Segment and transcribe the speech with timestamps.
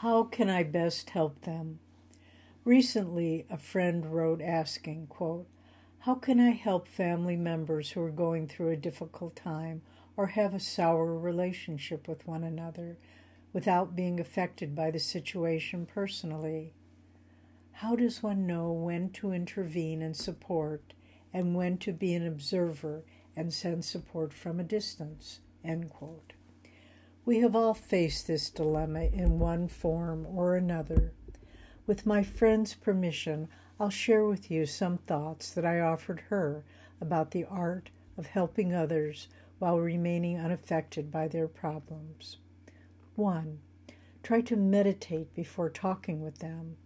[0.00, 1.78] How can I best help them?
[2.66, 5.46] Recently, a friend wrote asking, quote,
[6.00, 9.80] How can I help family members who are going through a difficult time
[10.14, 12.98] or have a sour relationship with one another
[13.54, 16.74] without being affected by the situation personally?
[17.72, 20.92] How does one know when to intervene and support
[21.32, 23.02] and when to be an observer
[23.34, 25.40] and send support from a distance?
[25.64, 26.34] End quote.
[27.26, 31.12] We have all faced this dilemma in one form or another.
[31.84, 33.48] With my friend's permission,
[33.80, 36.62] I'll share with you some thoughts that I offered her
[37.00, 39.26] about the art of helping others
[39.58, 42.36] while remaining unaffected by their problems.
[43.16, 43.58] 1.
[44.22, 46.76] Try to meditate before talking with them.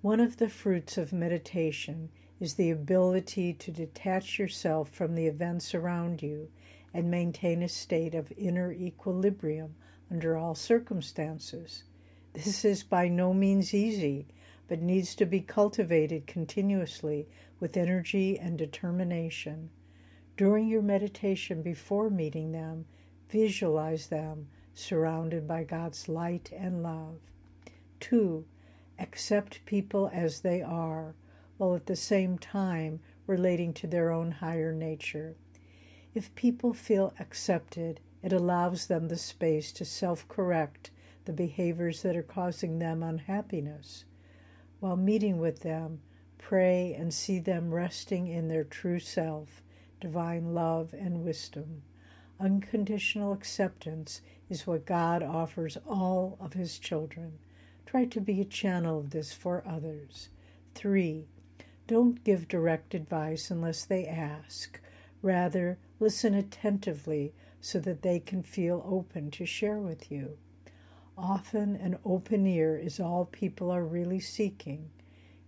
[0.00, 2.08] One of the fruits of meditation
[2.40, 6.48] is the ability to detach yourself from the events around you
[6.94, 9.74] and maintain a state of inner equilibrium
[10.10, 11.82] under all circumstances.
[12.32, 14.28] This is by no means easy,
[14.68, 17.26] but needs to be cultivated continuously
[17.60, 19.70] with energy and determination.
[20.36, 22.86] During your meditation before meeting them,
[23.28, 27.18] visualize them surrounded by God's light and love.
[28.00, 28.44] 2.
[28.98, 31.14] Accept people as they are,
[31.56, 35.36] while at the same time relating to their own higher nature.
[36.14, 40.90] If people feel accepted, it allows them the space to self correct
[41.24, 44.04] the behaviors that are causing them unhappiness.
[44.80, 46.00] While meeting with them,
[46.38, 49.62] pray and see them resting in their true self,
[50.00, 51.82] divine love and wisdom.
[52.38, 54.20] Unconditional acceptance
[54.50, 57.38] is what God offers all of His children.
[57.86, 60.28] Try to be a channel of this for others.
[60.74, 61.26] 3.
[61.86, 64.80] Don't give direct advice unless they ask.
[65.22, 70.36] Rather, listen attentively so that they can feel open to share with you.
[71.16, 74.90] Often, an open ear is all people are really seeking.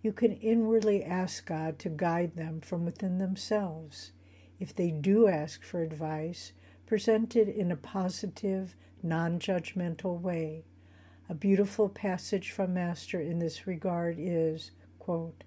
[0.02, 4.12] You can inwardly ask God to guide them from within themselves.
[4.60, 6.52] If they do ask for advice,
[6.86, 10.64] present it in a positive, non judgmental way.
[11.28, 15.42] A beautiful passage from Master in this regard is quote,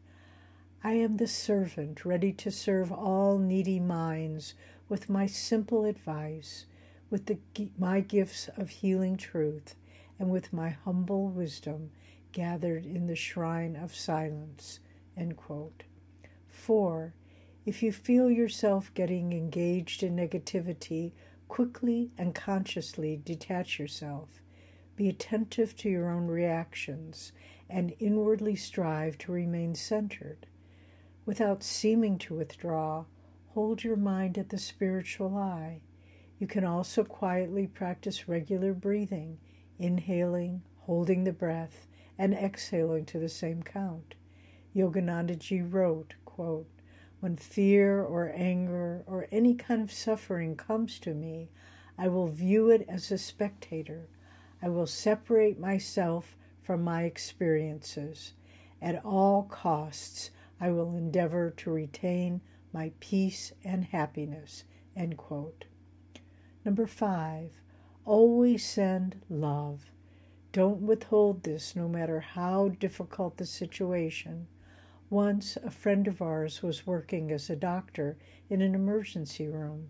[0.83, 4.53] I am the servant ready to serve all needy minds
[4.89, 6.65] with my simple advice,
[7.09, 7.37] with the,
[7.77, 9.75] my gifts of healing truth,
[10.17, 11.91] and with my humble wisdom
[12.31, 14.79] gathered in the shrine of silence.
[15.15, 15.83] End quote.
[16.49, 17.13] 4.
[17.65, 21.11] If you feel yourself getting engaged in negativity,
[21.47, 24.41] quickly and consciously detach yourself.
[24.95, 27.31] Be attentive to your own reactions
[27.69, 30.47] and inwardly strive to remain centered.
[31.25, 33.05] Without seeming to withdraw,
[33.53, 35.81] hold your mind at the spiritual eye.
[36.39, 39.39] You can also quietly practice regular breathing,
[39.77, 41.87] inhaling, holding the breath,
[42.17, 44.15] and exhaling to the same count.
[44.75, 46.69] Yoganandaji wrote, quote,
[47.19, 51.49] When fear or anger or any kind of suffering comes to me,
[51.97, 54.07] I will view it as a spectator.
[54.61, 58.33] I will separate myself from my experiences.
[58.81, 60.31] At all costs,
[60.61, 62.41] I will endeavor to retain
[62.73, 64.63] my peace and happiness.
[64.95, 65.65] End quote.
[66.65, 67.61] Number five,
[68.05, 69.91] always send love.
[70.51, 74.47] Don't withhold this no matter how difficult the situation.
[75.09, 78.17] Once, a friend of ours was working as a doctor
[78.49, 79.89] in an emergency room.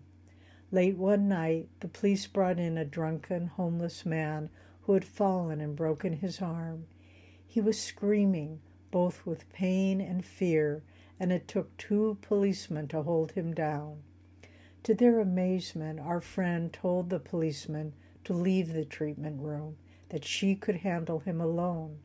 [0.72, 4.48] Late one night, the police brought in a drunken, homeless man
[4.82, 6.86] who had fallen and broken his arm.
[7.46, 8.60] He was screaming,
[8.90, 10.82] both with pain and fear,
[11.20, 13.98] and it took two policemen to hold him down.
[14.84, 17.92] To their amazement, our friend told the policeman
[18.24, 19.76] to leave the treatment room,
[20.08, 21.98] that she could handle him alone.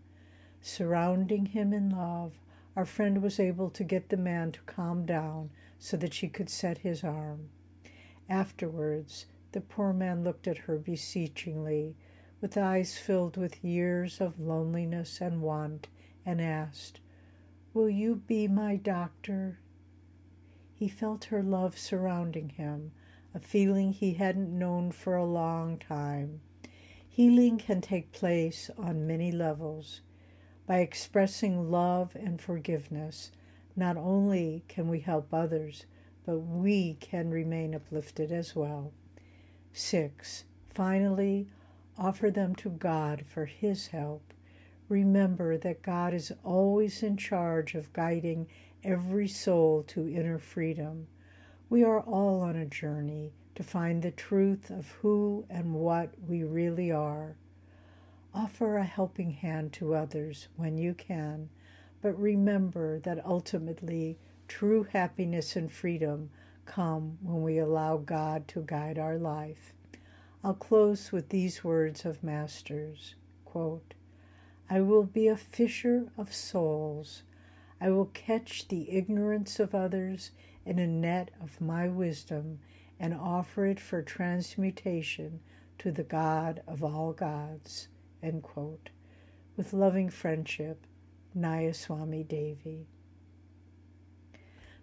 [0.61, 2.33] Surrounding him in love,
[2.75, 5.49] our friend was able to get the man to calm down
[5.79, 7.49] so that she could set his arm.
[8.27, 11.95] Afterwards, the poor man looked at her beseechingly,
[12.41, 15.87] with eyes filled with years of loneliness and want,
[16.25, 16.99] and asked,
[17.75, 19.59] Will you be my doctor?
[20.73, 22.93] He felt her love surrounding him,
[23.33, 26.39] a feeling he hadn't known for a long time.
[27.09, 29.99] Healing can take place on many levels.
[30.65, 33.33] By expressing love and forgiveness,
[33.75, 35.85] not only can we help others,
[36.25, 38.93] but we can remain uplifted as well.
[39.73, 40.45] 6.
[40.73, 41.49] Finally,
[41.97, 44.33] offer them to God for His help.
[44.87, 48.47] Remember that God is always in charge of guiding
[48.83, 51.07] every soul to inner freedom.
[51.69, 56.43] We are all on a journey to find the truth of who and what we
[56.43, 57.35] really are.
[58.33, 61.49] Offer a helping hand to others when you can,
[62.01, 64.17] but remember that ultimately
[64.47, 66.29] true happiness and freedom
[66.65, 69.73] come when we allow God to guide our life.
[70.43, 73.15] I'll close with these words of Masters
[73.45, 73.93] quote,
[74.69, 77.23] I will be a fisher of souls.
[77.79, 80.31] I will catch the ignorance of others
[80.65, 82.59] in a net of my wisdom
[82.99, 85.41] and offer it for transmutation
[85.77, 87.89] to the God of all gods.
[89.55, 90.87] With loving friendship,
[91.37, 92.87] Nayaswami Devi.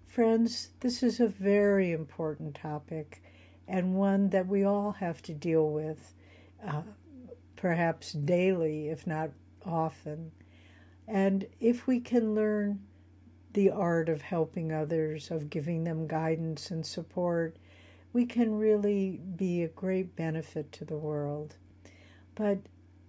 [0.07, 3.23] Friends, this is a very important topic
[3.67, 6.15] and one that we all have to deal with,
[6.65, 6.83] uh,
[7.57, 9.31] perhaps daily, if not
[9.67, 10.33] often.
[11.07, 12.81] And if we can learn
[13.53, 17.57] the art of helping others, of giving them guidance and support,
[18.13, 21.57] we can really be a great benefit to the world.
[22.35, 22.59] But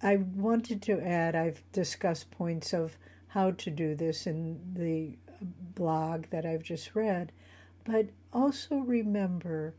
[0.01, 2.97] I wanted to add, I've discussed points of
[3.27, 5.17] how to do this in the
[5.75, 7.31] blog that I've just read,
[7.85, 9.73] but also remember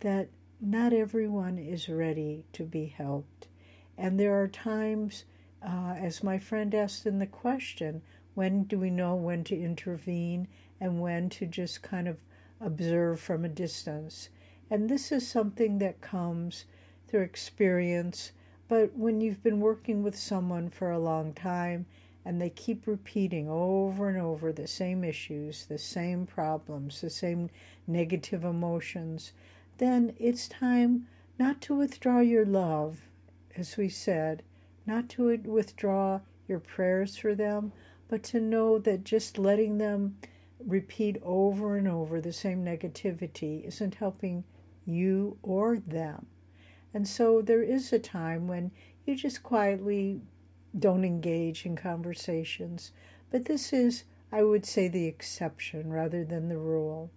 [0.00, 0.28] that
[0.60, 3.48] not everyone is ready to be helped.
[3.96, 5.24] And there are times,
[5.62, 8.02] uh, as my friend asked in the question,
[8.34, 10.48] when do we know when to intervene
[10.80, 12.18] and when to just kind of
[12.60, 14.28] observe from a distance?
[14.70, 16.64] And this is something that comes
[17.08, 18.32] through experience.
[18.68, 21.86] But when you've been working with someone for a long time
[22.24, 27.50] and they keep repeating over and over the same issues, the same problems, the same
[27.86, 29.32] negative emotions,
[29.78, 31.08] then it's time
[31.38, 33.00] not to withdraw your love,
[33.56, 34.42] as we said,
[34.86, 37.72] not to withdraw your prayers for them,
[38.08, 40.16] but to know that just letting them
[40.58, 44.44] repeat over and over the same negativity isn't helping
[44.84, 46.26] you or them.
[46.92, 48.72] And so there is a time when
[49.06, 50.20] you just quietly
[50.76, 52.92] don't engage in conversations.
[53.30, 57.10] But this is, I would say, the exception rather than the rule.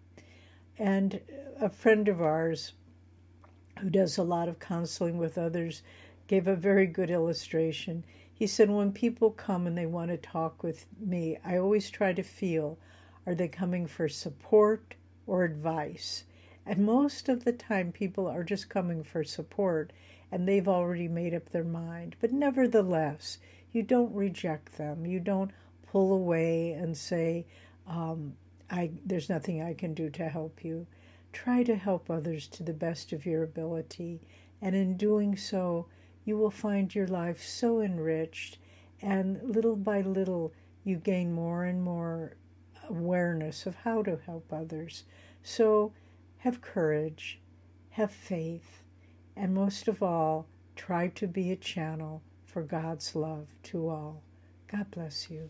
[0.77, 1.21] And
[1.59, 2.73] a friend of ours
[3.79, 5.81] who does a lot of counseling with others
[6.27, 8.03] gave a very good illustration.
[8.33, 12.13] He said, When people come and they want to talk with me, I always try
[12.13, 12.77] to feel
[13.25, 16.25] are they coming for support or advice?
[16.65, 19.91] And most of the time, people are just coming for support
[20.31, 22.15] and they've already made up their mind.
[22.19, 23.37] But nevertheless,
[23.71, 25.05] you don't reject them.
[25.05, 25.51] You don't
[25.91, 27.45] pull away and say,
[27.87, 28.33] um,
[28.69, 30.87] I, there's nothing I can do to help you.
[31.31, 34.21] Try to help others to the best of your ability,
[34.61, 35.87] and in doing so,
[36.25, 38.57] you will find your life so enriched,
[39.01, 40.53] and little by little,
[40.83, 42.35] you gain more and more
[42.89, 45.03] awareness of how to help others.
[45.41, 45.93] So,
[46.39, 47.39] have courage,
[47.91, 48.83] have faith,
[49.35, 54.23] and most of all, try to be a channel for God's love to all.
[54.67, 55.49] God bless you.